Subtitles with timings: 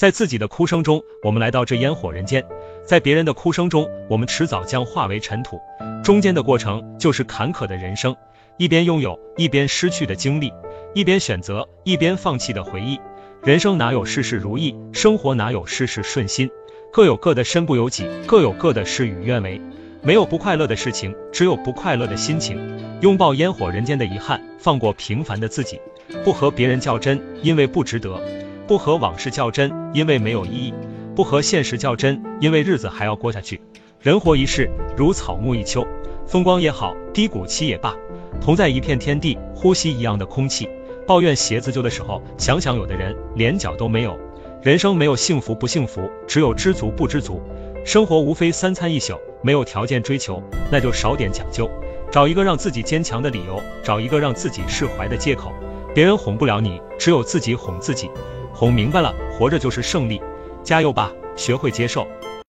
[0.00, 2.40] 在自己的哭声中，我们来到这烟火人间；
[2.86, 5.60] 在别人的哭声中，我们迟早将化为尘土。
[6.02, 8.16] 中间的过程就是坎坷的人生，
[8.56, 10.48] 一边拥有，一边失去的经历；
[10.94, 12.98] 一边选择，一边放弃的回忆。
[13.42, 16.48] 人生哪有事事如意，生活哪有事事顺心？
[16.90, 19.60] 各有各的身不由己，各有各的事与愿违。
[20.00, 22.58] 没有不快乐的事情，只有不快乐的心情。
[23.02, 25.78] 拥抱烟火人间的遗憾，放过平凡的自己。
[26.24, 28.18] 不和别人较真，因为不值得；
[28.70, 30.74] 不和往事较真，因为没有意义；
[31.16, 33.60] 不和现实较真，因为日子还要过下去。
[33.98, 35.84] 人活一世，如草木一秋，
[36.24, 37.96] 风光也好，低谷期也罢，
[38.40, 40.68] 同在一片天地，呼吸一样的空气。
[41.04, 44.16] 抱怨鞋子旧的时候，想想有的人连脚都没有。
[44.62, 47.42] 人生没有幸福不幸福，只有知足不知足。
[47.84, 51.68] 生活无非三餐一宿，没有条件追求，那就少点讲究，
[52.12, 55.52] 找一个让自己坚强的理由，找一个让自己释怀的借口。
[55.92, 58.08] 别人哄不了你，只有自己哄自己。
[58.52, 60.20] 哄明白了，活着就是胜利。
[60.62, 62.06] 加油吧，学会接受。